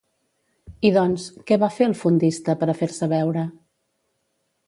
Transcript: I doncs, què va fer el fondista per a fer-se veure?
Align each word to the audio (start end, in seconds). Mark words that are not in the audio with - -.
I 0.89 0.91
doncs, 0.95 1.25
què 1.51 1.57
va 1.65 1.69
fer 1.75 1.85
el 1.89 1.93
fondista 2.01 2.57
per 2.63 2.71
a 2.73 2.77
fer-se 2.81 3.13
veure? 3.13 3.47